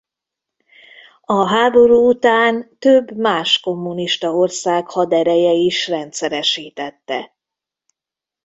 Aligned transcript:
A 1.21 1.47
háború 1.47 2.07
után 2.09 2.75
több 2.79 3.11
más 3.11 3.59
kommunista 3.59 4.31
ország 4.33 4.87
hadereje 4.89 5.51
is 5.51 5.87
rendszeresítette. 5.87 7.35